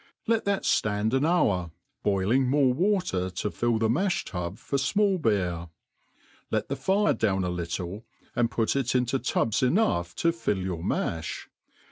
Let 0.25 0.45
that 0.45 0.63
f^and 0.63 1.13
an 1.13 1.27
hour, 1.27 1.69
boil 2.01 2.29
ilig 2.29 2.47
more 2.47 2.73
water 2.73 3.29
to 3.29 3.51
fill 3.51 3.77
the 3.77 3.87
malh 3.87 4.25
tub 4.25 4.57
for 4.57 4.77
fmall 4.77 5.21
beer; 5.21 5.67
let 6.49 6.69
the 6.69 6.75
fire 6.75 7.13
down 7.13 7.43
a 7.43 7.49
little, 7.51 8.03
and 8.35 8.49
put 8.49 8.75
it 8.75 8.95
into 8.95 9.19
tubs 9.19 9.61
enough 9.61 10.15
to 10.15 10.31
fill 10.31 10.57
your 10.57 10.81
mafli. 10.81 11.45